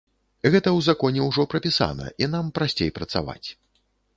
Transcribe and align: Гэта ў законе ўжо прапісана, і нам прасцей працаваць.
Гэта 0.53 0.61
ў 0.61 0.79
законе 0.87 1.27
ўжо 1.27 1.45
прапісана, 1.53 2.09
і 2.25 2.31
нам 2.33 2.51
прасцей 2.59 2.93
працаваць. 2.97 3.43